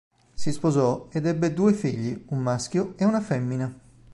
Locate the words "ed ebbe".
1.11-1.53